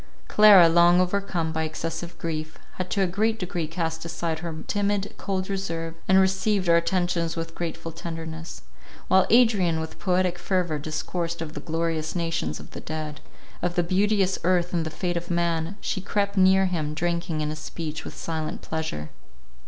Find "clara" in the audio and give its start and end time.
0.27-0.67